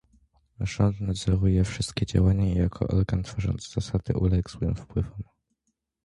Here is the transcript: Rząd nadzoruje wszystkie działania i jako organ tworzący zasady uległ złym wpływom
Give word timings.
Rząd 0.59 1.01
nadzoruje 1.01 1.63
wszystkie 1.63 2.05
działania 2.05 2.45
i 2.53 2.57
jako 2.57 2.87
organ 2.87 3.23
tworzący 3.23 3.71
zasady 3.73 4.13
uległ 4.13 4.49
złym 4.49 4.75
wpływom 4.75 5.23